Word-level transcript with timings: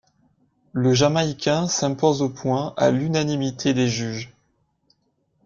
Le 0.73 0.95
jamaïcain 0.95 1.67
s'impose 1.67 2.23
aux 2.23 2.29
points 2.31 2.73
à 2.75 2.89
l'unanimité 2.89 3.75
des 3.75 3.87
juges. 3.87 4.31